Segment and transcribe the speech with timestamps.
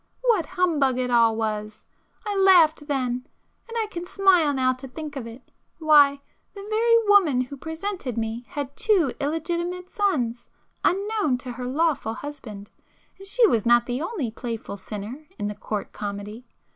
[0.21, 3.27] What humbug it all was!—I laughed then,
[3.69, 6.19] and I can smile now to think of it,—why,
[6.55, 10.49] the very woman who presented me had two illegitimate sons,
[10.83, 12.71] unknown to her lawful husband,
[13.19, 16.47] and she was not the only playful sinner in the Court comedy!